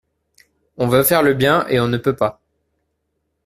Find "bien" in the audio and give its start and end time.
1.35-1.67